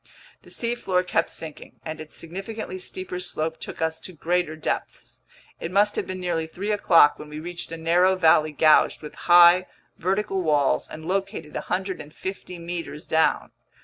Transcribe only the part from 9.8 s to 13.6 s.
vertical walls and located 150 meters down.